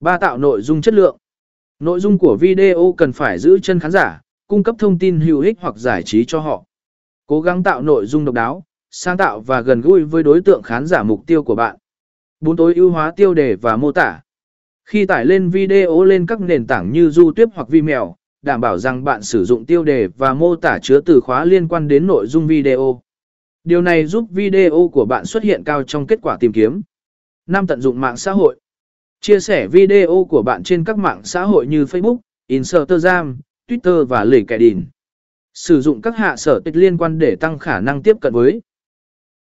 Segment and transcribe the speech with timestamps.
[0.00, 1.16] Ba tạo nội dung chất lượng.
[1.78, 5.40] Nội dung của video cần phải giữ chân khán giả, cung cấp thông tin hữu
[5.40, 6.64] ích hoặc giải trí cho họ.
[7.26, 10.62] Cố gắng tạo nội dung độc đáo, sáng tạo và gần gũi với đối tượng
[10.62, 11.76] khán giả mục tiêu của bạn.
[12.40, 14.20] 4 tối ưu hóa tiêu đề và mô tả.
[14.84, 19.04] Khi tải lên video lên các nền tảng như YouTube hoặc Vimeo, đảm bảo rằng
[19.04, 22.26] bạn sử dụng tiêu đề và mô tả chứa từ khóa liên quan đến nội
[22.26, 23.00] dung video.
[23.64, 26.82] Điều này giúp video của bạn xuất hiện cao trong kết quả tìm kiếm.
[27.46, 27.66] 5.
[27.66, 28.56] Tận dụng mạng xã hội.
[29.20, 34.24] Chia sẻ video của bạn trên các mạng xã hội như Facebook, Instagram, Twitter và
[34.24, 34.84] LinkedIn.
[35.54, 38.60] Sử dụng các hạ sở tích liên quan để tăng khả năng tiếp cận với